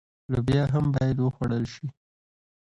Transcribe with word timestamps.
لوبیا 0.31 0.63
هم 0.73 0.85
باید 0.95 1.17
وخوړل 1.21 1.63
شي. 1.73 1.87